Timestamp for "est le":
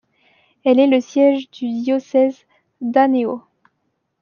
0.79-0.99